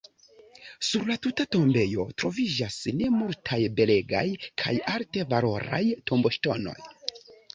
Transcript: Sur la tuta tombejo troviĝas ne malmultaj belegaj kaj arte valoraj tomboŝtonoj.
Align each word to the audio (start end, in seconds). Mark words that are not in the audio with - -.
Sur 0.85 1.03
la 1.09 1.17
tuta 1.25 1.45
tombejo 1.55 2.05
troviĝas 2.21 2.77
ne 3.01 3.11
malmultaj 3.17 3.59
belegaj 3.81 4.25
kaj 4.63 4.73
arte 4.95 5.27
valoraj 5.35 5.83
tomboŝtonoj. 6.13 6.77